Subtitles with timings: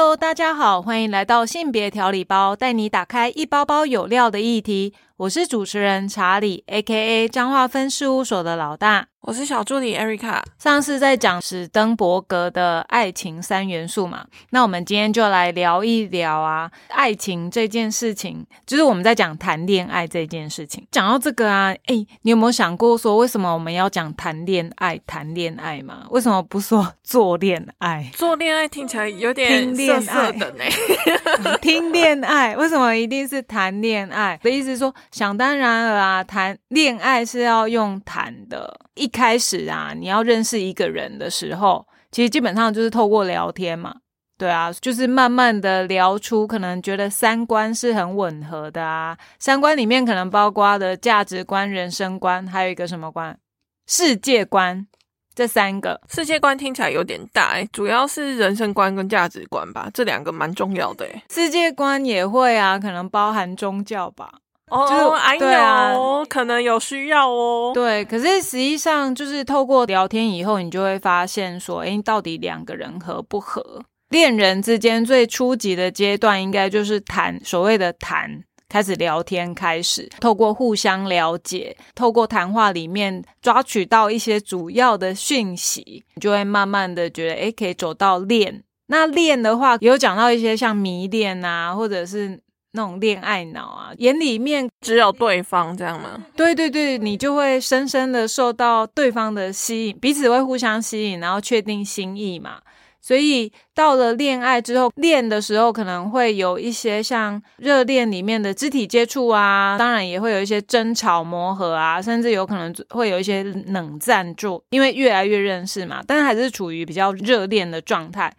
[0.00, 4.94] Hello，大家好，欢迎来到性别调理包，带你打开一包包有料的议题。
[5.20, 7.28] 我是主持人查理，A.K.A.
[7.28, 9.08] 彰化分事务所的老大。
[9.20, 10.40] 我是小助理 Erica。
[10.58, 20.86] 上次在讲史登伯格的爱情三元素嘛，那我们今天就来聊一聊啊，爱情这件事情，就是我们在讲谈恋爱这件事情。
[20.90, 24.98] 讲到这个啊，哎，你有没有想过说，为什么我们要讲谈恋爱？
[25.06, 28.10] 谈恋爱嘛，为什么不说 做恋爱？
[28.14, 30.64] 做恋爱听起来有点色色的呢。
[31.60, 34.40] 听恋爱，为什么一定是谈恋爱？
[34.42, 34.94] 的意思是说。
[35.10, 38.80] 想当然了啊，谈恋爱是要用谈的。
[38.94, 43.94] 一开始啊，你要认识一个人的时候，其实基本上就是透过聊天嘛。
[44.38, 49.16] 对啊，就是慢慢的聊出可能觉得三观是很吻合的啊。
[49.38, 53.38] 三观里面可能包括的价值观、人生观，还有一个什么观？
[53.86, 54.86] 世界观。
[55.32, 61.06] 这三个世界观听起来有点大，主要是人生观跟价值观吧，这两个蛮重要的。
[61.30, 64.30] 世界观也会啊，可能包含宗教吧。
[64.70, 67.72] 哦，哎呦，可能有需要哦。
[67.74, 73.82] 对，可是实际上就是透过聊天以后，你就会发现说，哎，到底两个人合不合？
[74.10, 88.62] 恋人之间最初级的阶段，应该就是谈所谓的谈，开始聊天，开始透过互相了解，透过谈话里面抓取到一些主要的讯息，你就会慢慢的觉得，哎，可以走到恋。
[88.86, 92.40] 那恋的话，有讲到一些像迷恋啊，或者是。
[92.72, 96.24] 那种恋爱脑啊，眼里面只有对方这样吗？
[96.36, 102.60] 对对对，你就会深深的受到对方的吸引，彼此会互相吸引，然后确定心意嘛。
[103.02, 118.30] 所以到了恋爱之后，恋的时候可能会有一些像热恋里面的肢体接触啊，当然也会有一些争吵磨合啊，甚至有可能会有一些冷战住，因为越来越认识嘛，但还是处于比较热恋的状态。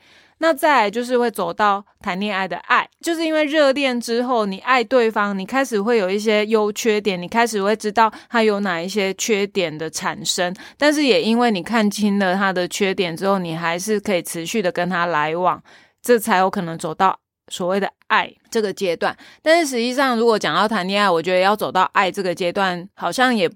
[0.43, 15.61] 那再来就是会走到谈恋爱的爱，就是因为热恋之后，你爱对方，你开始会有一些优缺点，你开始会知道他有哪一些缺点的产生，但是也因为你看清了他的缺点之后，你还是可以持续的跟他来往，
[16.01, 17.15] 这才有可能走到
[17.49, 19.15] 所谓的爱这个阶段。
[19.43, 23.47] 但是实际上，如果讲到谈恋爱，我觉得要走到爱这个阶段，好像也。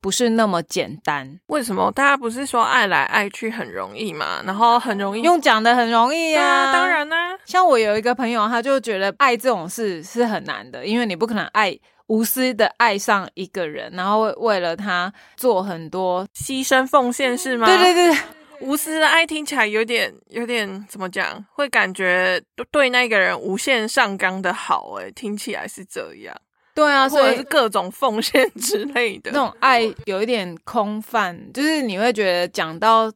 [0.00, 1.90] 不是那么简单，为什么？
[1.92, 4.42] 大家不是说爱来爱去很容易嘛？
[4.46, 7.16] 然后很容易用讲的很容易呀，当然呢。
[7.44, 11.76] 像我有一个朋友，他就觉得爱这种事是很难的，因为你不可能爱
[12.06, 17.66] 无私的爱上一个人，然后为了他做很多牺牲奉献，是吗？
[17.66, 18.18] 对对对，
[18.60, 21.44] 无私的爱听起来有点有点怎么讲？
[21.52, 26.36] 会感觉对那个人无限上纲的好，哎，听起来是这样。
[26.78, 33.12] 对啊，所以是各种奉献 之类的那种爱，有一点空泛，就是你会觉得讲到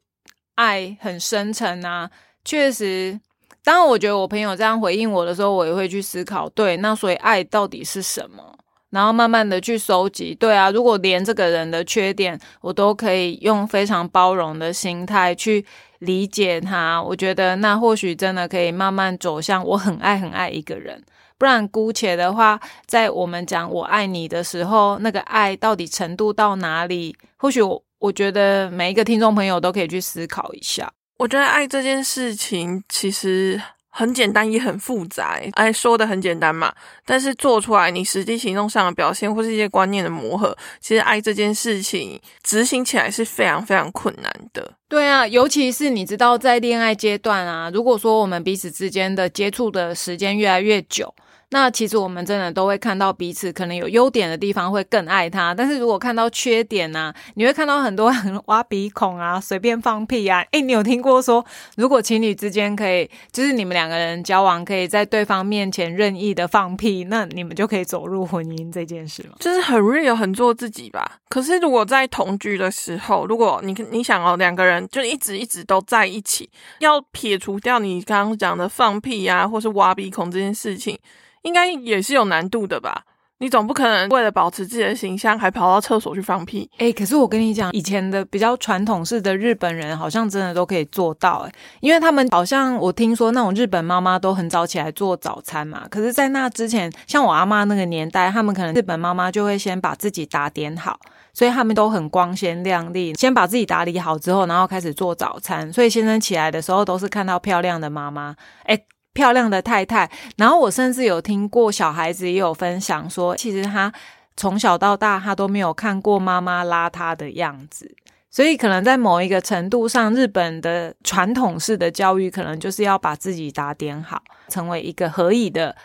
[0.56, 2.10] 爱很深沉啊。
[2.44, 3.16] 确实，
[3.62, 8.58] 当我觉得我朋友这样回应我的时候，我也会去思考，对，那所以爱到底是什么？
[8.90, 10.34] 然后慢慢的去收集。
[10.34, 15.64] 对啊，如果连这个人的缺点我都可以用非常包容的心态去
[16.00, 21.00] 理解他，我觉得那或许真的可以慢慢走向我很爱很爱一个人。
[21.42, 27.16] 不然，姑且的话，在我们讲我爱你的时候，那个爱到底程度到哪里？
[27.36, 30.88] 或许我我觉得每一个听众朋友都可以去思考一下。
[31.18, 35.36] 我觉得爱这件事情其实很简单，也很复杂。
[35.54, 36.72] 哎，说的很简单嘛，
[37.04, 44.74] 但是做出来，你实际行动上的表现，或是一些观念的磨合，其实爱这件事情执行起来是非常非常困难的。
[44.88, 51.12] 对啊，尤其是你知道，在恋爱阶段啊，如果说我们彼此之间的接触的时间越来越久。
[51.52, 55.54] 那其实我们真的都会看到彼此可能有优点的地方，会更爱他。
[55.54, 60.42] 但是如果看到缺点呢，你会看到很多很挖鼻孔啊， 随便放屁啊。
[60.52, 61.44] 诶，你有听过说，
[61.76, 69.34] 如果情侣之间可以，就是你们两个人交往，可以在对方面前任意的放屁，那你们就可以走入婚姻这件事吗？
[69.38, 71.18] 就是很 real，很做自己吧。
[71.28, 76.48] 可是如果在同居的时候，如果你你想哦，两个人就一直一直都在一起，
[76.78, 80.98] 要撇除掉你刚刚讲的放屁啊，或是挖鼻孔这件事情。
[81.42, 83.04] 应该也是有难度的吧？
[83.38, 86.70] 你总不可能为了保持自己的形象，还跑到厕所去放屁？
[86.78, 91.44] 哎，可是我跟你讲，以前的比较传统式的日本人，好像真的都可以做到。
[91.44, 95.82] 哎，因为他们好像我听说那种日本妈妈都很早起来做早餐嘛。
[95.90, 101.00] 可是，在那之前，像我阿妈那个年代，他们可能日本妈妈就会先把自己打点好，
[101.34, 105.72] 所以他们都很光鲜亮丽，先把自己打理好之后，然后开始做早餐。
[105.72, 108.36] 所以先生起来的时候，都是看到漂亮的妈妈。
[108.66, 108.78] 哎。
[109.12, 113.92] 漂亮的太太，然后我甚至有听过小孩子也有分享说，其实他
[114.36, 117.94] 从小到大他都没有看过妈妈邋遢的样子，
[118.30, 125.76] 所以可能在某一个程度上，日本的传统式的教育，可能就是要把自己打点好，成为一个合宜的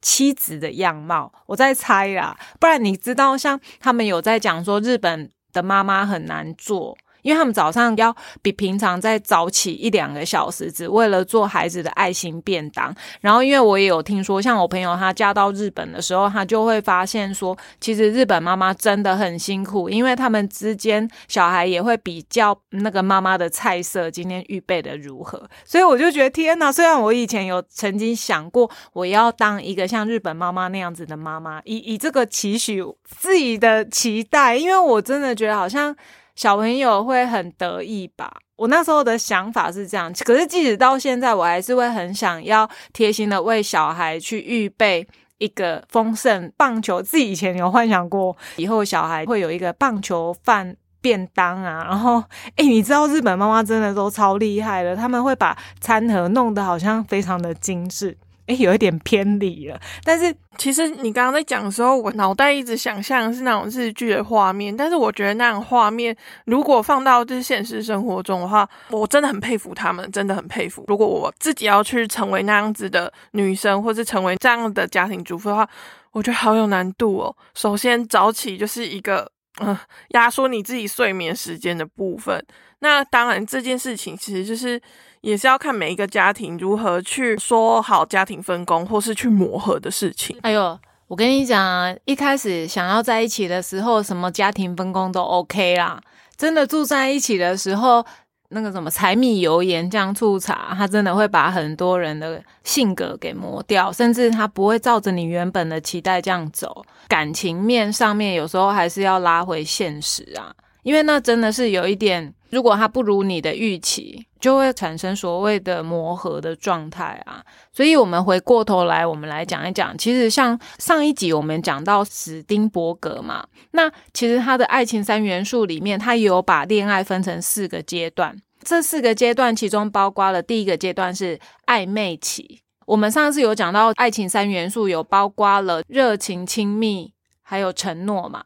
[0.00, 1.32] 妻子的样貌。
[1.46, 6.96] 我在猜啦，不然你知道，像他们有在讲说，日本的妈妈很难做。
[7.26, 12.94] 因为他们早上要比平常再早起一两个小时，只为了做孩子的爱心便当。
[13.20, 25.42] 然后，因为我也有听说，像我朋友她嫁到日本的时候，她就会发现说，其实日本妈妈真的很辛苦，因为他们之间小孩也会比较那个妈妈的菜色今天预备的如何。
[25.64, 26.70] 所以我就觉得天哪！
[26.70, 35.96] 虽然我以前有曾经想过，我要当一个像日本妈妈那样子的妈妈，以以这个期许自己的期待，因为我真的觉得好像。
[36.36, 38.32] 小朋友会很得意吧？
[38.56, 45.06] 我那时候的想法是这样，可是即使到现在，我还是会很想要贴心的为小孩去预备
[45.38, 47.02] 一个丰盛棒球。
[47.02, 51.84] 自己以前有幻想过，以后小孩会有一个棒球饭便当啊。
[51.84, 52.22] 然后，
[52.56, 58.16] 哎，你知道日本妈妈真的都超厉害的，他们会把餐盒弄得好像非常的精致。
[58.46, 59.80] 哎，有一点偏离了。
[60.04, 64.76] 但是其实你刚刚在讲的时候，我脑袋一直想象是那种日剧的画面。
[64.76, 70.84] 但是我觉得那种画面如果放到就是现实生活中的话，我真的很佩服他们，真的很佩服。
[70.86, 75.68] 如果我自己要去成为那样子的女生，或是成为这样的家庭主妇的话，
[76.12, 77.36] 我觉得好有难度哦。
[77.54, 79.28] 首先早起就是一个
[79.60, 79.76] 嗯
[80.10, 82.40] 压缩你自己睡眠时间的部分。
[82.78, 84.80] 那当然这件事情其实就是。
[85.26, 90.38] 也是要看每一个家庭如何去说好家庭分工，或是去磨合的事情。
[90.42, 90.78] 哎呦，
[91.08, 96.00] 我跟你讲，一开始想要在一起的时候，什么家庭分工都 OK 啦。
[96.36, 98.06] 真的住在一起的时候，
[98.50, 106.86] 那个什么柴米油盐酱醋茶，他真的会把很多人的性格给磨掉，甚至他不会照着你原本的期待这样走。
[107.08, 112.32] 感情面上面，有时候还是要拉回现实啊，因为那真的是有一点。
[112.50, 117.44] 如果他不如你的预期，就会产生所谓的磨合的状态啊。
[117.72, 128.36] 所以，我们回过头来，我们来讲一讲，其实像上一集我们讲到史丁伯格嘛，那其实他的爱情三元素里面，他有把恋爱分成四个阶段。
[128.62, 132.60] 这四个阶段其中包括了第一个阶段是暧昧期。
[132.86, 137.12] 我们上次有讲到爱情三元素，有包括了热情、亲密，
[137.42, 138.44] 还有承诺嘛。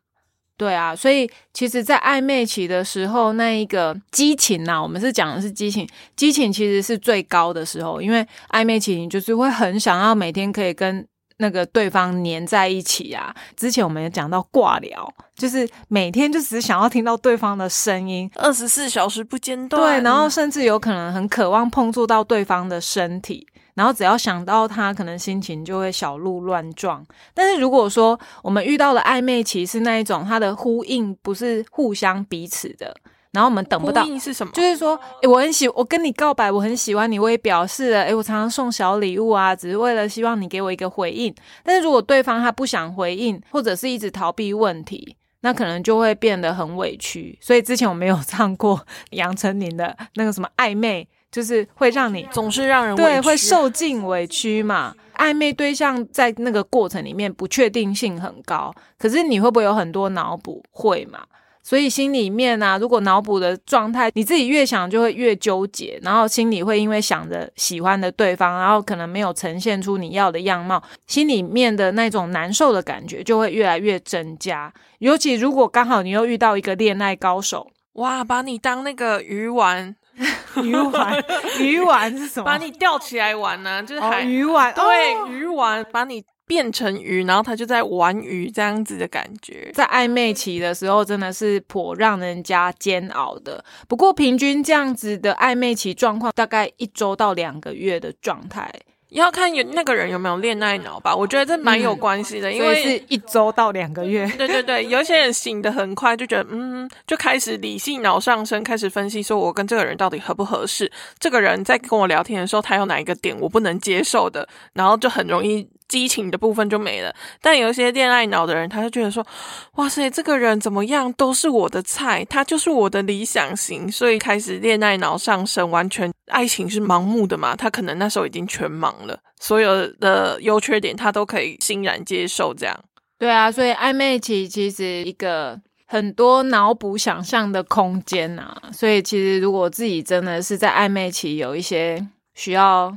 [0.61, 11.03] 对啊，所以其实，在暧昧期的时候，那一个激情呐，我们是讲的是激情，激情其实是最高的时候，因为暧昧期你就是会很想要每天可以跟
[11.39, 13.35] 那个对方黏在一起啊。
[13.57, 19.81] 之前我们也讲到挂聊，就是每天就只想要听到对方的声音，二十四小时不间断。
[19.81, 23.47] 对，然后甚至有可能很渴望碰触到对方的身体。
[23.75, 27.05] 然后只要想到他，可能心情就会小鹿乱撞。
[27.33, 32.95] 但是如果说我们遇到了暧昧期是那一种，他的呼应不是互相彼此的，
[33.33, 34.03] 然后我们等不到。
[34.05, 34.53] 呼应是什么？
[34.53, 41.35] 就是说，诶我很喜，我跟你告白，我很喜欢你，我也表示了，诶我常常送小礼物啊，只是为了希望你给我一个回应。
[41.63, 47.39] 但是如果对方他不想回应，或者是一直逃避问题，那可能就会变得很委屈。
[47.41, 51.09] 所以之前我没有 唱过杨丞琳的那个什么暧昧。
[51.31, 54.95] 就是会让你总是让人对会受尽委屈嘛？
[55.17, 60.63] 暧昧对象在那个过程里面不确定性很高，可是你会不会有很多脑补？
[60.71, 61.21] 会嘛？
[61.63, 74.73] 所以心里面啊，如果脑补的状态，你自己越想就会越纠结，然后心里会因为想着喜欢的对方，然后可能没有呈现出你要的样貌，心里面的那种难受的感觉就会越来越增加。
[75.01, 79.95] 尤其如果刚好你又遇到一个恋爱高手，哇，把你当那个鱼丸。
[80.63, 81.25] 鱼丸，
[81.59, 82.45] 鱼丸是什么？
[82.45, 83.83] 把你吊起来玩呢？
[83.83, 89.71] 就是海鱼丸，对，鱼丸把你变成鱼，然后他就在玩鱼这样子的感觉。
[89.73, 93.65] 在暧昧期的时候，真的是颇让人家煎熬的。
[93.89, 98.71] 不过平均这样子的暧昧期状况，大概一周到两个月的状态。
[99.11, 104.27] 要看有那个人有没有恋爱脑吧，我觉得这蛮有关系的，因为是一周到两个月。
[104.39, 115.69] 对对对，有些人醒的很快，就觉得嗯，就开始理性脑上升，开始分析说我跟这个人到底合不合适，这个人在跟我聊天的时候，他有哪一个点我不能接受的，然后就很容易。
[115.91, 119.27] 激情的部分就没了，但有一些恋爱脑的人，他就觉得说
[119.75, 127.57] ：“哇塞，这个人怎么样都是我的菜，他就是我的理想型。”所以开始恋爱脑上升，完全爱情是盲目的嘛？
[127.57, 132.55] 他可能那时候已经全盲了，所有的优缺点他都可以欣然接受。
[132.55, 132.85] 这样
[133.19, 138.57] 对啊，所以暧昧期其实一个很多脑补想象的空间呐。
[138.73, 142.97] 所以其实如果自己真的是在暧昧期有一些需要。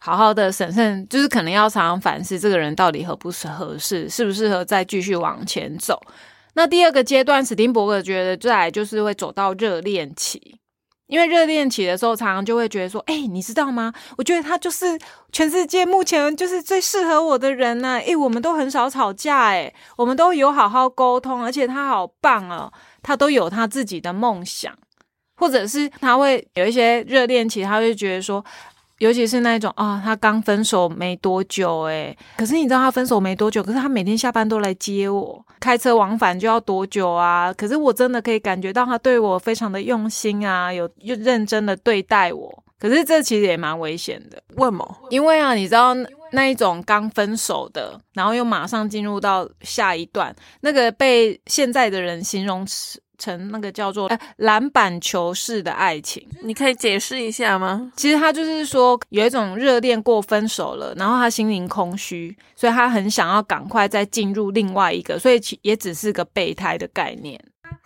[0.00, 6.00] 好好的审慎，就是可能要常常反思这个人到底合不合适，适不适合再继续往前走。
[6.54, 10.56] 那第二个阶段，史丁伯格觉得再来就是会走到热恋期，
[11.08, 13.92] 因为热恋期的时候，常常就会觉得说，哎，你知道吗？
[14.16, 14.98] 我觉得他就是
[15.32, 18.00] 全世界目前就是最适合我的人呢。
[18.04, 24.72] 哎，我们都很少吵架，哎，我们都有好好沟通，而且他好棒哦，他都有他自己的梦想，
[25.36, 28.44] 或者是他会有一些热恋期，他会觉得说。
[28.98, 37.52] 尤其是那种啊，他刚分手没多久，诶可是你知道他分手没多久，可是他每天下班都来接我，开车往返就要多久啊？
[37.54, 42.64] 可是我真的可以感觉到他对我非常的用心啊，有又认真的对待我。
[42.80, 44.96] 可是这其实也蛮危险的，为什么？
[45.10, 45.94] 因为啊，你知道
[46.30, 53.00] 那一种刚分手的，然后又马上进入到下一段，那个被现在的人形容词。
[53.18, 57.92] 成那个叫做篮板球式的爱情，你可以解释一下吗？
[57.96, 67.38] 其实他就是说有一种热恋过分手了，然后他心灵空虚，所以他很想要赶快再进入另外一个，所以其也只是个备胎的概念。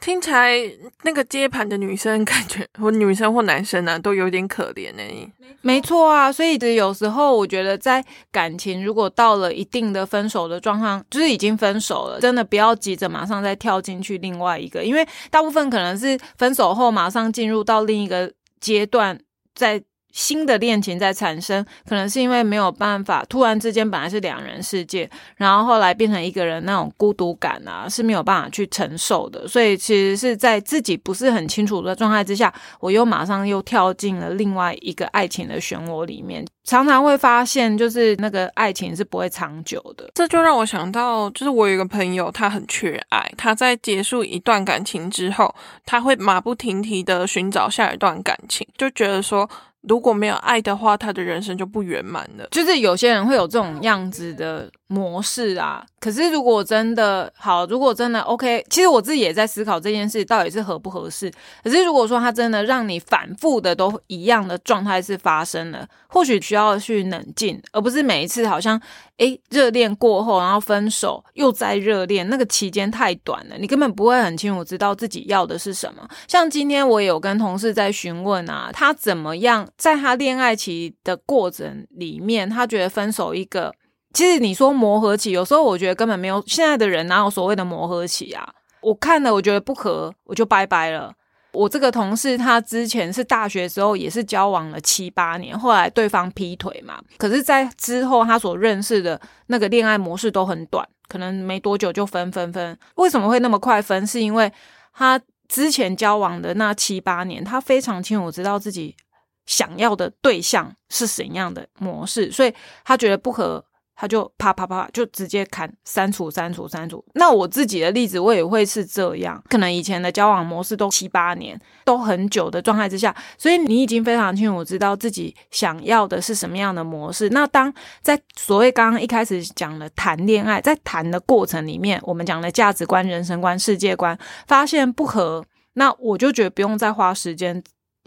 [0.02, 0.58] 听起来
[1.04, 5.32] 那个接盘的女生感觉，或女生或男生呢，都有点可怜呢。
[5.60, 19.16] 没错啊，所以有时候我觉得，在感情如果到了一定的分手的状况，就是已经分手了，真的不要急着马上再跳进去另外一个，因为大部分可能是分手后马上进入到另一个阶段，
[19.54, 19.80] 在。
[20.12, 29.48] 新的恋情在产生，可能是因为没有办法，突然之间本来是两人世界，然后后来变成一个人，那种孤独感啊是没有办法去承受的。
[29.48, 40.10] 所以其实是在自己不是很清楚的状态之下，我又马上又跳进了另外一个爱情的漩涡里面，常常会发现就是那个爱情是不会长久的。
[40.14, 45.54] 这就让我想到，就是我有一个朋友，他很缺爱，他在结束一段感情之后，
[45.86, 49.48] 他会马不停蹄的寻找下一段感情，就觉得说。
[49.88, 52.46] 如果没有爱的话，他的人生就不圆满了。
[52.50, 54.70] 就是有些人会有这种样子的。
[54.92, 61.32] 模式啊，可是如果真的好，如果真的 OK，其实我自己也在思考这件事到底是合不合适。
[61.64, 68.78] 可是如果说他真的让你反复的都一样的状态是发生了，或许需要去冷静，而不是每一次好像
[69.16, 76.06] 诶热恋过后然后分手又在热恋，那个期间太短了，你根本不会很清楚知道自己要的是什么。
[76.28, 83.72] 像今天我有跟同事在询问啊，他怎么样在他恋爱期的过程里面，他觉得分手一个。
[84.12, 86.42] 其实你说磨合期，有时候我觉得根本没有。
[86.46, 88.48] 现在的人哪有所谓的磨合期啊？
[88.80, 91.12] 我看了，我觉得不合，我就拜拜了。
[91.52, 96.98] 我这个同事，他之前是大学时候也是交往了七八年，后来对方劈腿嘛。
[97.18, 102.78] 可是，在之后他所认识的那个恋爱模式都很短，可能没多久就分分分。
[102.94, 104.06] 为什么会那么快分？
[104.06, 104.50] 是因为
[104.94, 108.96] 他之前交往的那七八年，他非常清楚知道自己
[109.44, 112.54] 想要的对象是怎样的模式，所以
[112.84, 113.62] 他觉得不合。
[113.94, 117.04] 他就啪啪啪就直接砍删除删除删除。
[117.14, 119.42] 那我自己的例子，我也会是这样。
[119.48, 127.28] 可能以前的交往模式都七八年，都很久的状态之下，所以你已经非常清楚知道自己想要的是什么样的模式。
[127.28, 135.44] 那当在所谓刚刚一开始讲的谈恋爱，在谈的过程里面，我们讲的价值观、人生观、世界观发现不合，
[135.74, 137.62] 那我就觉得不用再花时间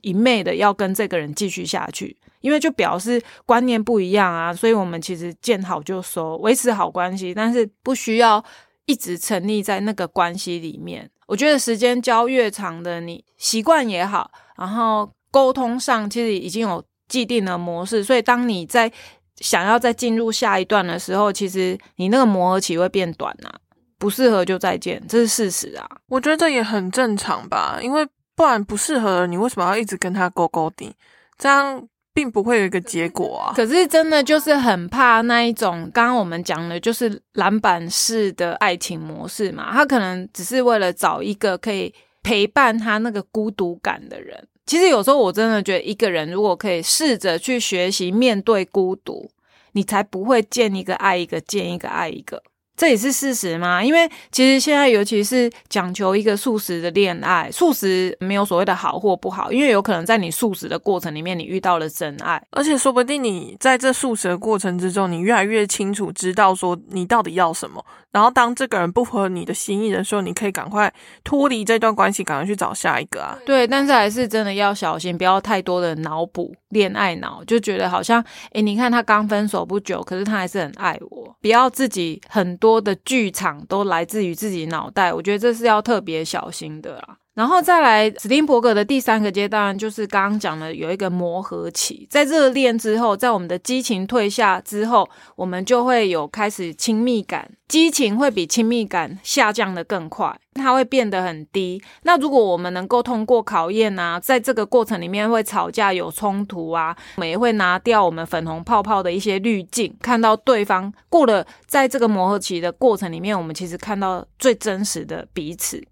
[0.06, 2.16] 一昧的要跟这个人继续下去。
[2.42, 8.44] 因为就表示观念不一样啊，所以我们其实见好就收，维持好关系，但是不需要
[8.86, 11.10] 一直沉溺在那个关系里面。
[11.26, 18.92] 我觉得时间交越长的，你习惯也好，然后沟通上其实已经有既定的模式，所以当你在
[19.38, 23.50] 想要再进入下一段的时候，其实你那个磨合期会变短啊，
[23.98, 25.90] 不适合就再见，这是事实啊。
[26.10, 30.94] 我觉得这也很正常吧，因为不然不适合你为什么要一直跟他勾勾顶？
[31.38, 31.88] 这样。
[32.16, 33.52] 并不会有一个结果啊！
[33.54, 39.74] 可是真的就是很怕那一种，刚刚我们讲的，就是篮板式的爱情模式嘛。
[39.74, 44.48] 他可能只是为了找一个可以陪伴他那个孤独感的人。
[44.66, 49.30] 其实有时候我真的觉得，一个人如果可以试着去学习面对孤独，
[49.74, 52.42] 你才不会见一个爱一个，见一个爱一个。
[52.78, 53.84] 这也是事实吗？
[53.84, 67.84] 因为其实现在尤其是讲求一个素食的恋爱，素食没有所谓的好或不好，因为有可能在你素食的过程里面，你遇到了真爱，而且说不定你在这素食的过程之中，你越来越清楚知道说你到底要什么。
[68.12, 70.94] 然后当这个人不合你的心意的时候，你可以赶快
[71.26, 73.38] 脱离这段关系，赶快去找下一个啊。
[73.46, 87.20] 对，但是还是真的要小心，不要太多的脑补恋爱脑，就觉得好像诶，你看他刚分手不久，可是他还是很爱我，不要自己很多多的剧场都来自于自己脑袋，我觉得这是要特别小心的啦。
[87.36, 101.84] 然后再来，史丁伯格的第三个阶段就是刚刚讲的有一个磨合期，在热恋之后，在我们的激情退下之后，我们就会有开始亲密感，激情会比亲密感下降的更快，它会变得很低。
[102.04, 115.86] 那如果我们能够通过考验啊，在这个过程里面会吵架有冲突啊，我们也会拿掉我们粉红泡泡的一些滤镜，看到对方过了在这个磨合期的过程里面，我们其实看到最真实的彼此。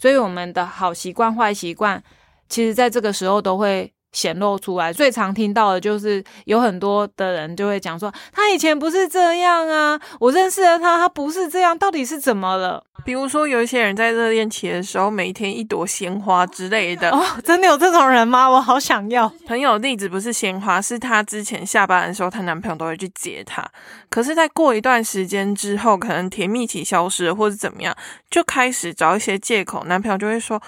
[0.00, 2.02] 所以我们的好习惯、坏习惯，
[2.48, 4.92] 其实在这个时候都会显露出来。
[4.92, 12.82] 最常听到的就是有很多的人就会讲说，他以前不是这样啊，我认识了他，他不是这样，到底是怎么了？
[13.02, 17.10] 比如说，有一些人在热恋期的时候，每天一朵鲜花之类的。
[17.10, 18.46] 哦，真的有这种人吗？
[18.46, 19.26] 我好想要。
[19.46, 23.66] 朋友例子不是鲜花，是她之前下班的时候，她男朋友都会去接她。
[24.10, 27.96] 可是，在过一段时间之后，可能甜蜜期消失了，或者怎么样，
[28.30, 29.82] 就开始找一些借口。
[29.84, 30.60] 男朋友就会说：“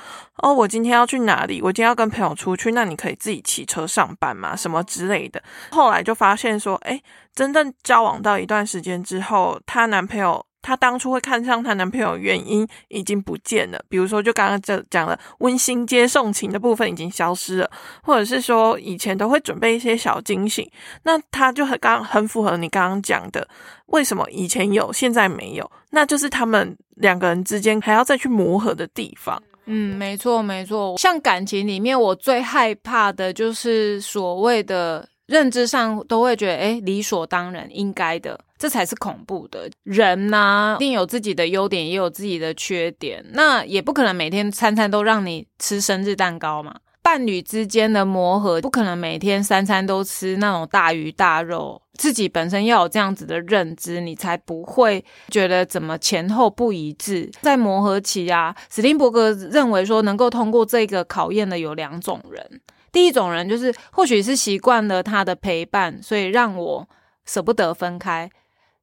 [0.43, 1.63] 哦，我今天要去哪里？
[1.63, 4.55] 我今天要跟朋友出去，那你可以自己骑车上班吗？
[4.55, 7.01] 什么之类的。”后来就发现说：“哎，
[7.35, 17.71] 真正交往到一段时间之后，她男朋友。”她当初会看上她男朋友原因已经不见了，比如说就刚刚这讲了温馨接送情的部分已经消失了，
[18.05, 20.71] 或者是说以前都会准备一些小惊喜，
[21.03, 23.49] 那她就很刚很符合你刚刚讲的，
[23.87, 25.69] 为什么以前有现在没有？
[25.91, 29.43] 那就是他们两个人之间还要再去磨合的地方。
[29.67, 38.39] 嗯，没错没错，像感情里面我最害怕的就是所谓的认知上都会觉得哎理所当然应该的。
[38.59, 43.25] 这才是恐怖的人呢，一定有自己的优点，也有自己的缺点。
[43.33, 46.77] 那也不可能每天餐餐都让你吃生日蛋糕嘛。
[47.03, 51.82] 伴侣之间的磨合，不可能每天三餐都吃那种大鱼大肉。
[51.99, 57.31] 自己本身要有这样子的认知，你才不会觉得怎么前后不一致。
[57.43, 62.61] 在磨合期啊，史蒂伯格认为说，能够通过这个考验的有两种人。
[62.91, 66.89] 第一种人就是，或许是习惯了他的陪伴，所以让我
[67.25, 68.29] 舍不得分开。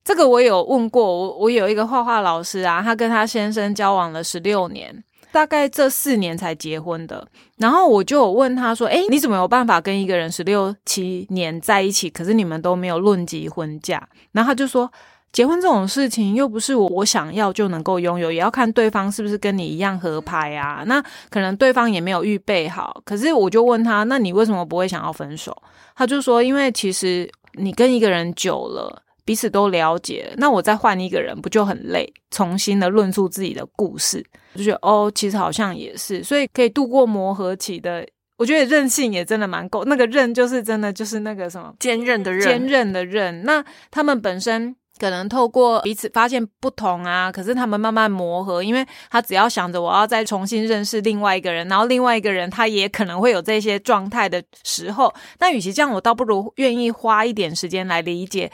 [0.04, 7.28] 这个我有问过，我我有一个画画老师啊，他跟他先生交往了十六年，大概这四年才结婚的。
[7.58, 12.10] 然后我就有问他说：“哎，你怎么有办法跟一个人十六七年在一起？
[12.10, 14.92] 可是你们都没有论及婚嫁？”然后他就说
[15.32, 20.84] ：“结婚这种事情又不是我我想要就能够拥有，也要看对方是不是跟你一样合拍啊。
[20.86, 23.02] 那可能对方也没有预备好。
[23.06, 25.56] 可是我就问他：那你为什么不会想要分手？
[25.96, 32.12] 他就说：因为其实你跟一个人久了。”彼此都了解，那我再换一个人不就很累？
[32.32, 38.06] 重新的论述自己的故事，就觉得哦，其实好像也是，所以可以度过磨合期的。
[38.38, 43.44] 我觉得韧性也真的蛮够，那个韧就是真的就是那个什么坚韧的韧，坚韧的韧。
[43.44, 58.50] 那他们本身可能透过彼此发现不同啊，可是他们慢慢磨合，因为他只要想着我要再重新认识另外一个人，然后另外一个人他也可能会有这些状态的时候，那与其这样，我倒不如愿意花一点时间来理解。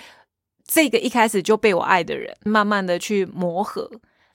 [0.68, 3.88] 这个一开始就被我爱的人，慢慢的去磨合，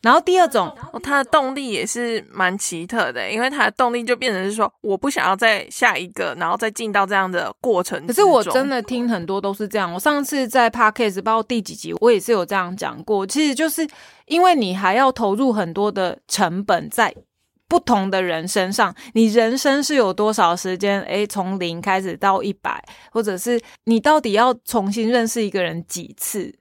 [0.02, 8.06] 然后第二种，它的动力也是蛮奇特的，因为它的动力就变成是说，我不想要再下一个，然后再进到这样的过程。
[8.06, 13.86] 可是我真的听很多都是这样，我上次在 podcast 包括第几集，我也是有这样讲过，其实就是
[14.26, 17.14] 因为你还要投入很多的成本在。
[17.68, 21.00] 不同的人身上，你人生是有多少时间？
[21.02, 26.52] 诶，从零开始到一百，或者是你到底要重新认识一个人几次？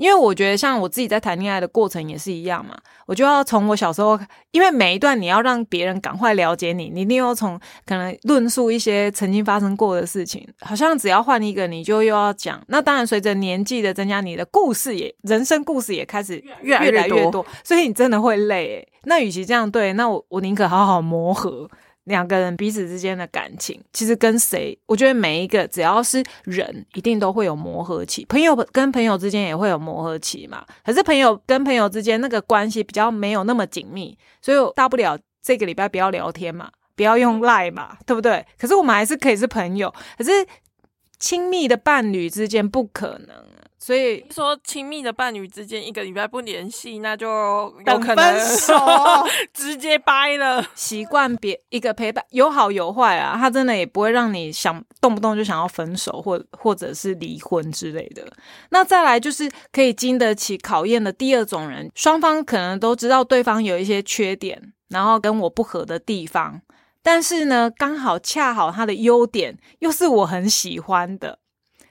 [0.00, 4.18] 因为我觉得，像我自己在谈恋爱的过程也是一样嘛，我就要从我小时候，
[4.50, 12.58] 因为每一段你要让别人赶快了解你，你一定要从可能论述一些曾经发生过的事情，好像只要换一个，你就又要讲。
[12.68, 18.88] 那当然，随着年纪的增加，你的故事也人生故事也开始越来越多，所以你真的会累。
[19.04, 21.68] 那与其这样对，那我我宁可好好磨合。
[22.04, 28.24] 两个人彼此之间的感情，其实跟谁，我觉得每一个只要是人，一定都会有磨合期。
[28.24, 30.64] 朋友跟朋友之间也会有磨合期嘛。
[30.84, 38.44] 可是朋友跟朋友之间那个关系比较没有那么紧密，所以大不了这个礼拜不要聊天嘛，不要用赖嘛，对不对？
[38.58, 39.92] 可是我们还是可以是朋友。
[40.16, 40.30] 可是
[41.18, 43.36] 亲密的伴侣之间不可能。
[43.82, 48.74] 所以说，亲密的伴侣之间一个礼拜不联系，那就有可能分手，
[49.54, 50.62] 直接掰了。
[50.74, 53.38] 习惯别一个陪伴，有好有坏啊。
[53.38, 58.22] 他真的也不会让你想动不动就想要分手，或或者是离婚之类的。
[58.68, 66.60] 那再来就是可以经得起考验的第二种人，双方可能都知道对方有一些缺点，然后跟我不合的地方，
[67.02, 71.39] 但是呢，刚好恰好他的优点又是我很喜欢的。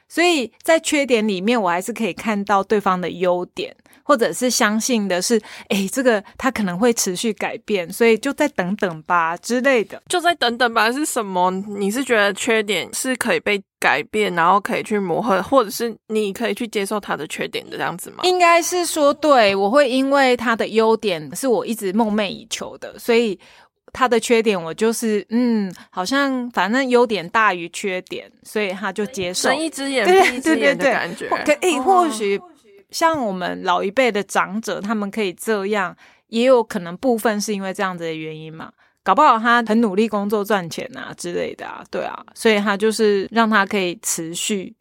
[0.10, 10.02] 所以在缺点里面，我还是可以看到对方的优点，或者是相信的是，哎，这个他可能会持续改变，所以就再等等吧之类的。
[10.10, 11.52] 就再等等吧是什么？
[11.52, 18.24] 你是觉得缺点是可以被改变，然后可以去磨合，或者是你可以去接受他的缺点的这样子吗？
[18.24, 23.39] 应该是说，对我会因为他的优点是我一直梦寐以求的，所以
[23.93, 29.49] 他的缺点我就是嗯，好像反正优点大于缺点，所以他就接受。
[29.49, 31.28] 睁一只眼 闭一只眼的感觉。
[31.45, 32.39] 可诶，或许。
[32.91, 35.95] 像我们老一辈的长者，他们可以这样，
[36.30, 38.71] 也有可能部分是因为这样子的原因嘛？
[39.04, 44.75] 搞不好他很努力工作赚钱啊之类的啊，对啊，所以他就是让他可以持续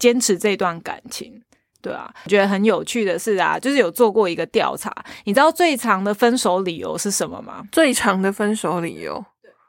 [0.00, 1.40] 坚持这段感情，
[1.84, 2.10] 对啊。
[2.24, 4.90] 我觉得很有趣的是啊，就是有做过一个调查，
[5.24, 7.62] 你知道最长的分手理由是什么吗？
[7.70, 9.22] 最长的分手理由，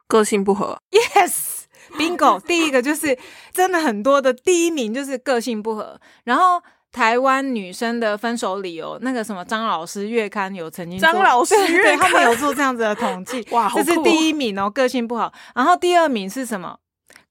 [0.08, 0.78] 个性不合。
[0.91, 3.17] Yes，Bingo， 第一个就是
[3.51, 6.62] 真的很多的第一名就是个性不合，然后。
[6.95, 15.34] 台湾女生的分手理由，那个什么张老师月刊有曾经张老师 月刊他们有做这样子的统计， 哇，这是第一名哦，个性不好。
[15.54, 16.78] 然后第二名是什么？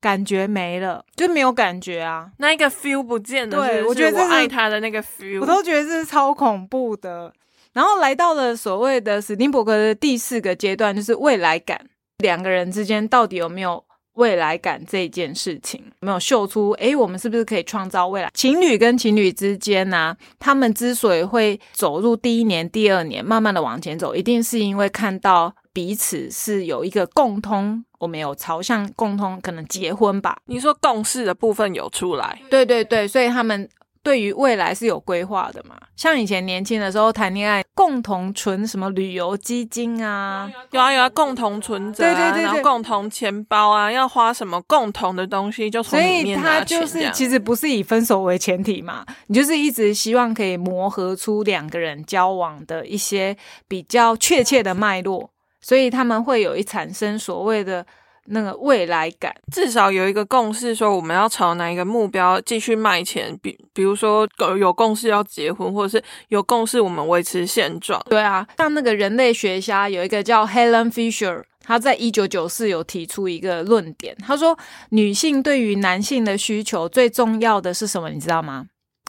[0.04, 3.56] 感觉没了，就没有感觉啊，那一个 feel 不见了。
[3.56, 7.32] 对，我觉得我爱他的那个 feel，我都觉得这是超恐怖的。
[7.72, 11.80] 然后来到了所谓的史丁伯格的第四个阶段，就是未来感，
[12.18, 13.82] 两个人之间到底有没有？
[14.14, 18.30] 未来感这件事情没有秀出，诶，我们是不是可以创造未来？
[18.32, 30.38] 情侣跟情侣之间呢，他们之所以会走入第一年、第二年，慢慢的往前走，一定是因为看到彼此是有一个共通，我们有朝向共通，可能结婚吧？
[30.46, 32.40] 你说共识的部分有出来？
[32.48, 33.68] 对对对，所以他们。
[34.04, 35.74] 对于未来是有规划的嘛？
[35.96, 40.46] 像以前年轻的时候谈恋爱，共同存什么旅游基金啊？
[40.72, 46.86] 有啊有啊，共同存折啊，然后共同钱包啊，要花什么共同的东西就从里面拿钱。
[46.86, 53.34] 所以他就是其实不是以分手为前提嘛，你就是一直希望可以磨合出两个人交往的一些
[53.66, 55.30] 比较确切的脉络，
[55.64, 57.84] 所以他们会有一产生所谓的。
[58.28, 63.38] 那个未来感，至少有一个共识，说我们要朝哪一个目标继续迈前。
[63.42, 64.26] 比比如说，
[64.58, 68.02] 有共识要结婚，或者是有共识我们维持现状。
[68.08, 78.08] 对啊，像那个人类学家有一个叫 Helen Fisher，他在一九九四有提出一个论点，他说女性对于男性的需求最重要的是什么？
[78.08, 78.64] 你知道吗？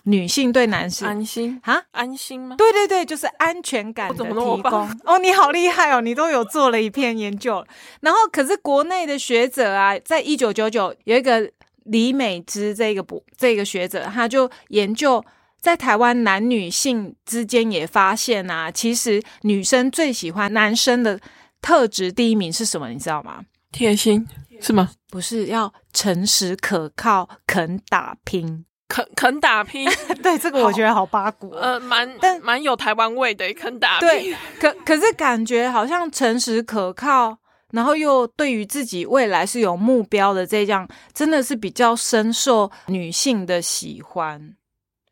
[0.05, 2.55] 女性对男性安心啊，安心吗？
[2.57, 4.89] 对对对，就是安全感的提供。
[5.03, 7.65] 哦，你好厉害哦，你都有做了一篇研究。
[8.01, 11.51] 然后，可是国内的学者啊，在一九九九有一个
[11.85, 15.23] 李美芝这个不这个学者，他就研究
[15.59, 21.19] 在台湾男女性之间也发现啊，其实女生最喜欢男生的
[21.61, 22.89] 特质第一名是什么？
[22.89, 23.41] 你知道吗？
[23.71, 24.27] 贴心
[24.61, 24.91] 是吗？
[25.09, 28.65] 不是，要诚实可靠，肯打拼。
[28.87, 29.89] 肯肯打拼，
[30.21, 34.07] 对这个我觉得好八股，呃，蛮但蛮有台湾味的，肯打拼。
[34.07, 37.37] 对，可可是感觉好像诚实可靠，
[37.71, 44.55] 然后又对于自己未来是有目标的，这样真的是比较深受女性的喜欢。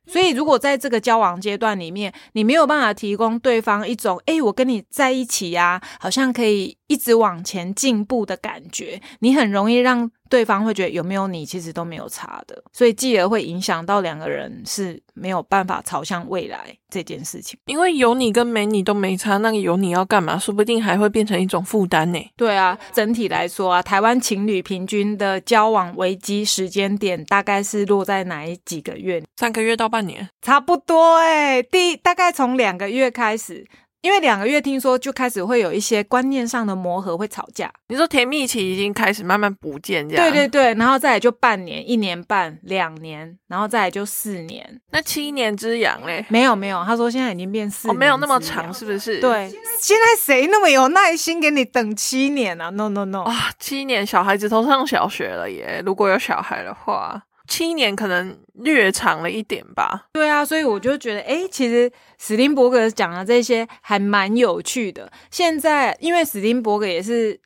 [0.06, 10.12] 所以，如果在这个交往阶段里面，你没有办法提供对方一种“哎，我跟你在一起呀，好像可以一直往前进步”的感觉，你很容易让。
[10.30, 17.60] 对方会觉得有没有你其实都没有差的，所以继而会影响到两个人是没有办法朝向未来这件事情。
[17.68, 20.36] 因为有你跟没你都没差，那个有你要干嘛？
[20.40, 22.20] 说不定还会变成一种负担呢。
[22.36, 29.22] 对啊，整体来说啊，台湾情侣平均的交往危机时间点大概是落在哪几个月？
[29.36, 31.62] 三个月到半年，差不多哎。
[31.62, 33.68] 第大概从两个月开始。
[34.04, 37.72] 因为两个月，听说就开始会有一些观念上的磨合，会吵架。
[37.88, 40.30] 你说甜蜜期已经开始慢慢不见，这样？
[40.30, 44.82] 对对对，然后再来就半年、一年半、两年，然后再来就四年。
[44.92, 46.26] 那七年之痒嘞？
[46.28, 49.22] 没有没有，他说现在已经变四年，没有那么长，是不是？
[49.22, 53.22] 对，现在谁那么有耐心给你等七年啊？No No No！
[53.24, 55.82] 啊，七年，小孩子都上小学了耶！
[55.86, 57.24] 如果有小孩的话。
[57.48, 60.08] 七年可能略长了一点吧。
[60.14, 65.12] 对啊，所以我就觉得，哎，其实史丁伯格讲的这些还蛮有趣的。
[65.32, 67.40] 现在，因为史丁伯格也是。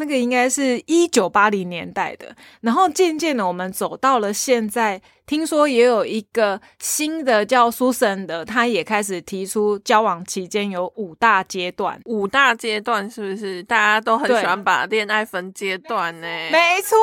[0.00, 13.62] 那个应该是一九八零年代的，然后渐渐的我们走到了现在，听说也有一个新的叫苏珊的，他也开始提出交往期间有五大阶段，五大阶段是不是？
[13.64, 16.26] 大家都很喜欢把恋爱分阶段呢？
[16.50, 16.96] 没错，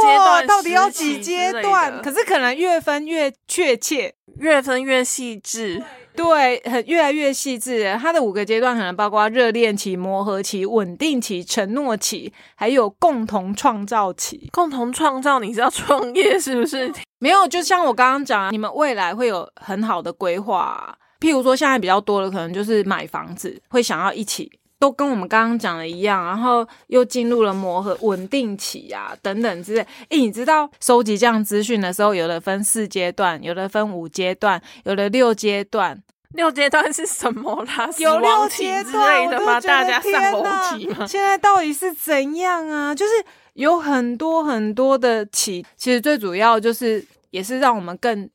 [0.48, 2.02] 到底要几阶段？
[2.02, 5.84] 可是可能越分越确切，越分越细致。
[6.18, 7.96] 对，很越来越细致。
[8.02, 14.50] 它的五个阶段可能包括热恋期、磨合期、稳定期、承诺期，还有共同创造期。
[14.52, 16.92] 共同创造，你是要创业是不是？
[17.20, 20.98] 没有，就像我刚刚讲，你们未来会有很好的规划。
[21.20, 29.82] 譬如说，现在比较多的可能就是买房子，会想要一起，都跟我们刚刚讲的一样，然后又进入了磨合稳定期啊，等等之类。
[30.10, 36.02] 诶，你知道收集这样资讯的时候，有的分四阶段，有的分五阶段，有的六阶段。
[36.34, 37.90] 六阶段是什么啦？
[37.98, 39.60] 有六阶之类的吗？
[39.62, 40.44] 大家上楼
[40.76, 41.08] 梯吗？
[41.08, 42.94] 现在到底是怎样啊？
[42.94, 43.12] 就是
[43.54, 48.30] 有很多很多的起，其实最主要就是也是让我们更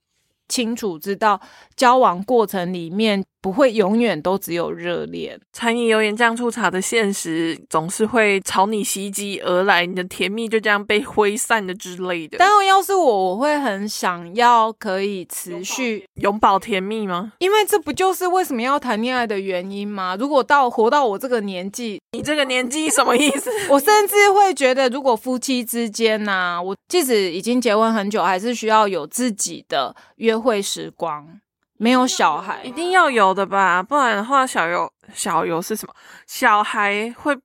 [0.48, 1.40] 清楚知道
[1.76, 3.22] 交往过程里面。
[3.42, 12.38] 不会永远都只有热恋，柴米油盐酱醋茶的现实总是会朝你袭击而来，你的甜蜜就这样被挥散的之类的。
[12.38, 17.32] 但要是我，我会很想要可以持续永葆甜蜜吗？
[17.40, 20.16] 因为这不就是为什么要谈恋爱的原因吗？
[20.16, 23.50] 如果到活到我这个年纪，你这个年纪什么意思？
[23.68, 31.40] 我甚至会觉得，如果夫妻之间呐，我即使已经结婚很久，还是需要有自己的约会时光。
[31.82, 33.82] 没有小孩，一定要有的吧？
[33.82, 35.92] 不然的话，小游小游是什么？
[36.28, 37.36] 小孩会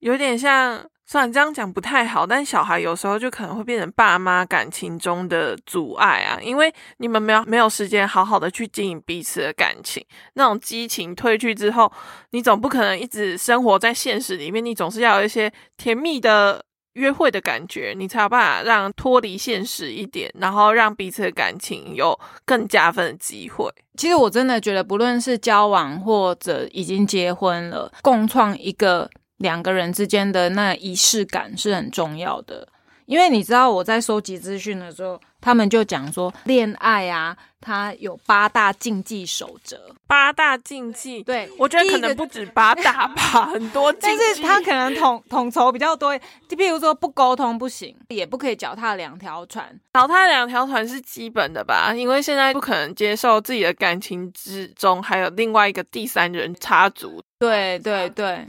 [0.00, 11.90] 有点像，虽然这样讲不太好，但小孩有时候就可能会变成爸妈感情中的阻碍啊，因为你们没有没有时间好好的去经营彼此的感情，那种激情褪去之后，
[12.32, 16.62] 你总不可能一直生活在现实里面，你总是要有一些甜蜜的。
[17.00, 23.68] 约会的感觉，你才有办法让脱离现实一点，然后让彼此的感情有更加分的机会。
[23.96, 32.68] 其实我真的觉得，不论是交往或者已经结婚了，共创一个两个人之间的那仪式感是很重要的。
[33.06, 35.20] 因为你知道，我在收集资讯的时候。
[35.40, 39.94] 他们就讲说，恋爱啊，它有八大禁忌守则。
[40.06, 44.16] 八大禁忌，对我觉得可能不止八大吧，很多禁忌。
[44.18, 49.78] 但是他可能统 统筹比较多，就譬如说不沟通不行，也不可以脚踏两条船。
[49.94, 51.92] 脚踏两条船是基本的吧？
[51.94, 57.22] 因为现在不可能接受自己的感情之中还有另外一个第三人插足。
[57.38, 58.46] 对对对。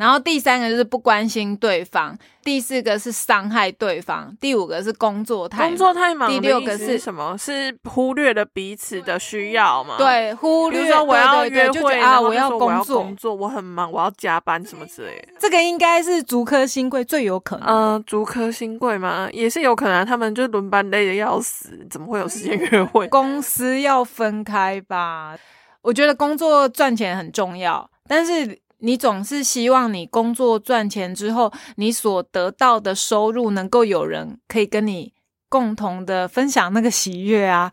[0.00, 7.36] 然后第三个就是不关心对方，第四个是伤害对方，第五个是工作太工作太忙，第六个是什么？
[7.36, 9.98] 是忽略了彼此的需要嘛？
[9.98, 15.34] 对，忽略说我要约会啊，我要工作，工作我很忙，我要加班什么之类的。
[15.38, 17.68] 这个应该是足科新贵最有可能。
[17.68, 19.28] 嗯，足科新贵嘛？
[19.34, 23.06] 也是有可能，他们就轮班累的要死，怎么会有时间约会？
[23.12, 25.36] 公司要分开吧？
[25.82, 28.58] 我觉得工作赚钱很重要，但是。
[28.80, 35.12] 你总是希望你工作赚钱之后，你所得到的收入能够有人可以跟你
[35.48, 37.72] 共同的分享那个喜悦啊。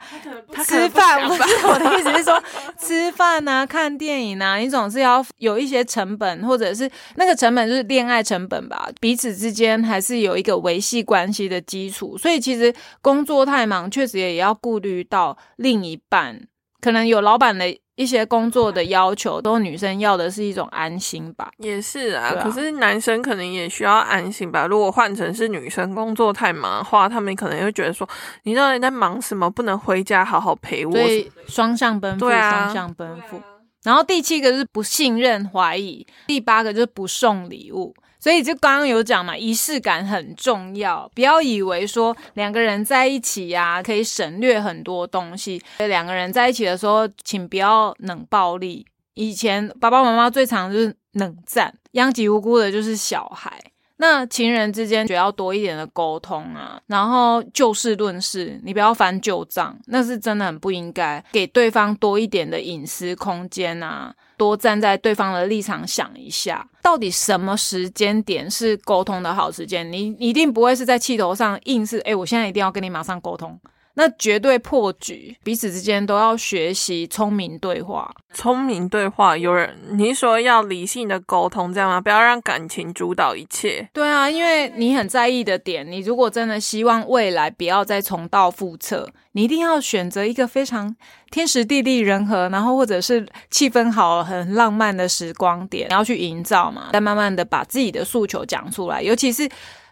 [0.63, 2.41] 吃饭，不是我的意思是说，
[2.79, 8.89] 吃饭啊，看电影啊，你总是要有一些成本，或者是那个成本就是恋爱成本吧。
[8.99, 16.47] 彼此之间还是有一个维系关系的基础，所以其实工作太忙，确实也要顾虑到另一半，
[16.81, 17.65] 可能有老板的。
[17.97, 21.49] 一些工作的要求，都女生要的是一种安心吧？
[21.57, 24.67] 也是啊，可是男生可能也需要安心吧。
[24.67, 28.07] 如果换成是女生工作太忙的话，他们可能会觉得说，
[28.43, 29.49] 你到底在忙什么？
[29.49, 30.91] 不能回家好好陪我？
[30.91, 33.41] 所以双向奔赴，双向奔赴。
[33.81, 37.95] 然后第七个是不信任、怀疑，第八个就是不送礼物。
[38.19, 45.61] 所以就刚刚有讲嘛，仪式感很重要，不要以为说两个人在一起呀，可以省略很多东西。
[45.77, 48.85] 两个人在一起的时候，请不要冷暴力。
[49.13, 53.59] 以前爸爸妈妈最常就是冷战，殃及无辜的就是小孩。
[53.97, 61.23] 那情人之间，就要多一点的沟通啊，然后就事论事，你不要翻旧账，那是真的很不应该。
[61.31, 64.13] 给对方多一点的隐私空间啊。
[64.37, 69.91] 多站在对方的立场想一下，到底什么时间点是沟通的好时间？
[69.91, 73.59] 你一定不会是在气头上硬是，哎，我现在一定要跟你马上沟通。
[73.97, 78.13] 那绝对破局，彼此之间都要学习聪明对话。
[78.31, 81.99] 聪明对话，有人你说要理性的沟通，这样吗？
[81.99, 83.89] 不要让感情主导一切。
[83.91, 90.95] 对啊，因为你很在意的点，你如果真的希望未来不要再重蹈覆辙，你一定要选择一个非常
[91.31, 96.89] 天时地利人和，然后或者是气氛好、很浪漫的时光点，你要去营造嘛。
[96.93, 99.49] 再慢慢的把自己的诉求讲出来，尤其是。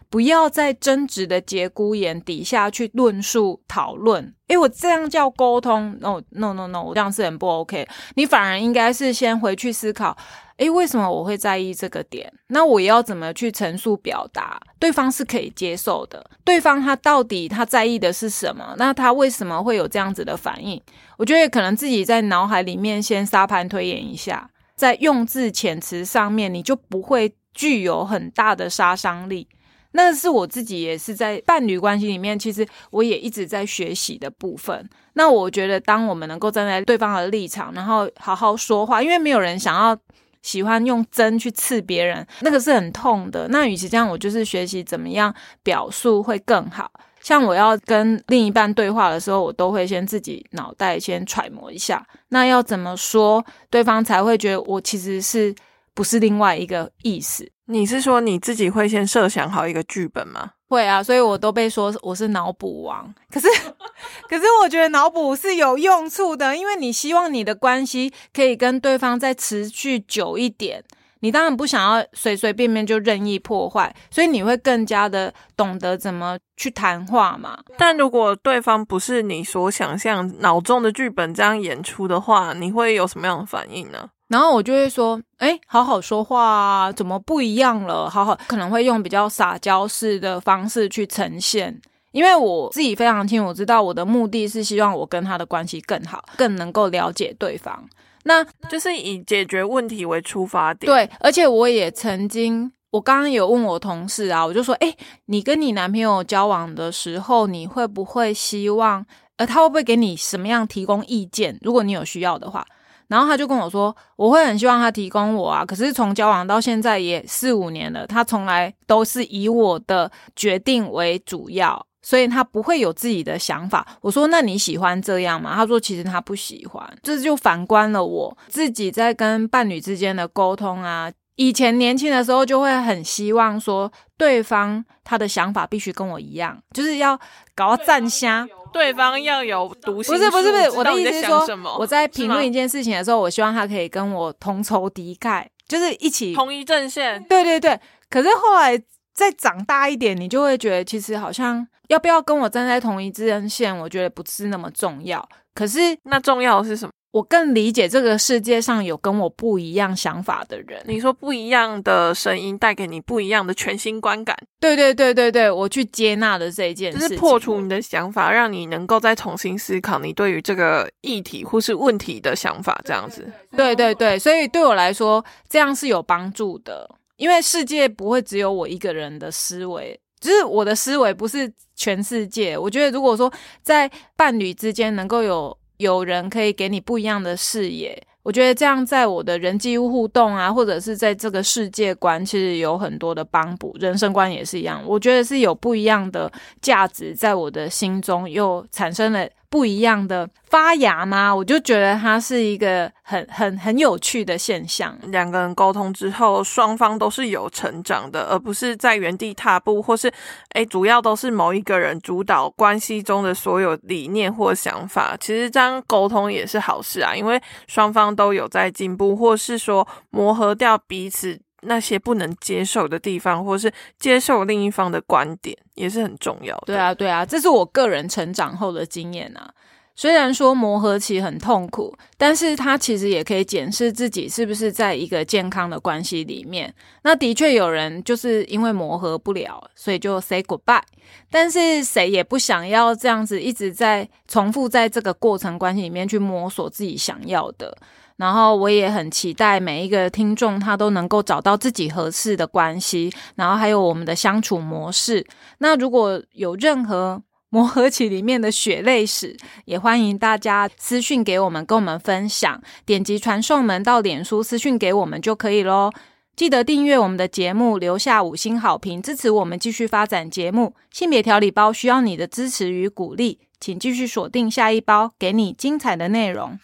[0.08, 7.86] 不要在争执的节骨眼底下去论述讨论，诶，我这样叫沟通？No No No No，这样是很不 OK。
[8.14, 10.16] 你反而应该是先回去思考，
[10.58, 12.32] 诶，为什么我会在意这个点？
[12.48, 14.60] 那我要怎么去陈述表达？
[14.78, 16.24] 对方是可以接受的。
[16.44, 18.74] 对方他到底他在意的是什么？
[18.78, 20.80] 那他为什么会有这样子的反应？
[21.18, 29.48] 我觉得可能自己在脑海里面先沙盘推演一下，在用字遣词上面，你就不会具有很大的杀伤力。
[29.96, 34.88] 那是我自己也是在伴侣关系里面，其实我也一直在学习的部分。
[35.14, 39.96] 那我觉得，当我们能够站在对方的立场，然后好好说话，因为没有人想要
[40.42, 43.48] 喜欢用针去刺别人，那个是很痛的。
[43.48, 46.90] 那与其这样，我就是学习怎么样表述会更好。
[47.22, 55.52] 像我要跟另一半对话的时候，我都会先自己脑袋先揣摩一下，那要怎么说对方才会觉得我其实是
[55.96, 57.50] 不是另外一个意思？
[57.68, 60.50] 你是说你自己会先设想好一个剧本吗？
[60.68, 63.12] 会啊，所以我都被说我是脑补王。
[63.32, 63.48] 可是，
[64.28, 70.84] 可是我觉得脑补是有用处的，因为你希望你的关系可以跟对方再持续久一点。
[71.20, 77.58] 你当然不想要随随便便就任意破坏，所以你会更加的懂得怎么去谈话嘛。
[77.78, 84.10] 但如果对方不是你所想象脑中的剧本这样演出的话，你会有什么样的反应呢？
[84.28, 88.10] 然后我就会说：“哎，好好说话啊，怎么不一样了？
[88.10, 91.80] 好好，可能会用比较撒娇式的方式去呈现，
[92.12, 97.88] 因为我自己非常清楚，知道我的目的是希望我跟他的关系更好，更能够了解对方。”
[98.28, 100.92] 那就是以解决问题为出发点。
[100.92, 104.92] 对，而且我也曾经，我刚刚有问我同事啊，我就说，哎，
[105.26, 111.56] 你跟你男朋友交往的时候，你会不会希望，呃，他会不会给你什么样提供意见？
[111.62, 112.66] 如果你有需要的话，
[113.08, 115.64] 然后他就跟我说，我会很希望他提供我啊。
[115.64, 121.86] 可是从交往到现在也四五年了，他从来都是以我的决定为主要。
[122.02, 123.84] 所以他不会有自己的想法。
[124.00, 131.10] 我说：“那你喜欢这样吗？”他说：“其实他不喜欢。”这就反观了我自己在跟伴侣之间的沟通啊。
[131.34, 137.18] 以前年轻的时候就会很希望说，对方他的想法必须跟我一样，就是要
[137.56, 141.46] 搞到站虾，对方要有独不是不是不是，我的意思是说，
[141.78, 147.22] 我在评论一件事情的时候，我希望他可以跟我同仇敌忾，就是一起同一阵线。
[147.24, 147.80] 对对对。
[148.10, 148.78] 可是后来
[149.14, 151.66] 再长大一点，你就会觉得其实好像。
[151.88, 153.72] 要不要跟我站在同一阵线？
[153.78, 155.24] 我觉得不是那么重要。
[155.54, 156.90] 可是那重要的是什么？
[157.16, 160.82] 我更理解这个世界上有跟我不一样想法的人。
[160.86, 164.36] 你说不一样的声音带给你不一样的全新观感。
[164.60, 172.78] 对对对对对，我去接纳的这一件事，是破除你的想法，让你能够再重新思考你对于这个议题或是问题的想法。
[172.84, 173.26] 这样子，
[173.56, 179.98] 对对对，所以对我来说，这样是有帮助的，因为世界不会只有我一个人的思维。
[180.20, 199.28] 就是我的思维不是全世界，我觉得如果说在伴侣之间能够有有人可以给你不一样的视野，我觉得这样在我的人际互动啊，或者是在这个世界观，其实有很多的帮补，人生观也是一样，我觉得是有不一样的价值，在我的心中又产生了。
[199.56, 201.34] 不一样的发芽吗？
[201.34, 204.94] 我就觉得它是一个很很很有趣的现象。
[205.04, 210.12] 两个人沟通之后，双方都是有成长的，而不是在原地踏步，或是
[210.50, 215.16] 诶，主要都是某一个人主导关系中的所有理念或想法。
[215.18, 221.40] 其实这样沟通也是好事啊，因为双方都有在进步，或是说磨合掉彼此。
[221.66, 226.62] 那些不能接受的地方，或是接受另一方的观点，也是很重要的。
[226.66, 229.52] 对啊，对啊，这是我个人成长后的经验啊。
[229.98, 236.70] 虽然说磨合期很痛苦，但是他其实也可以检视自己是不是在一个健康的关系里面。
[237.02, 240.82] 那的确有人就是因为磨合不了，所以就 say goodbye。
[241.30, 247.74] 但是谁也不想要这样子一直在重复在这个过程关系里面去摸索自己想要的。
[248.16, 255.26] 然后我也很期待每一个听众他都能够找到自己合适的关系，然后还有我们的相处模式。
[255.58, 262.60] 那如果有任何 磨合期里面的血泪史，也欢迎大家私讯给我们，跟我们分享。
[262.84, 265.92] 点击传送门到脸书私讯给我们就可以喽。
[266.34, 270.74] 记得订阅我们的节目，留下五星好评，支持我们继续发展节目。
[270.90, 276.58] 性别调理包需要你的支持与鼓励，请继续锁定下一包，给你精彩的内容。